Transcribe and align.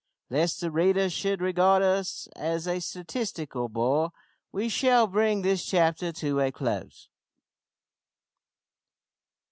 Lest 0.31 0.59
the 0.61 0.71
reader 0.71 1.11
should 1.11 1.41
regard 1.41 1.83
us 1.83 2.27
as 2.35 2.67
a 2.67 2.79
statistical 2.79 3.69
bore, 3.69 4.11
we 4.51 4.67
shall 4.67 5.05
bring 5.05 5.43
this 5.43 5.63
chapter 5.63 6.11
to 6.11 6.39
a 6.39 6.51
close. 6.51 7.07